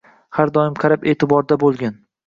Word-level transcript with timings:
Har 0.37 0.53
doim 0.55 0.79
qarab, 0.85 1.07
eʼtiborda 1.13 1.63
boʻlgin. 1.67 2.07